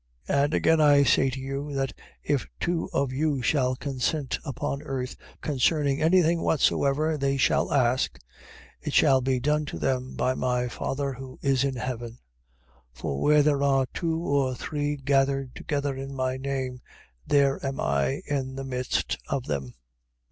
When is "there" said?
13.43-13.61, 17.27-17.63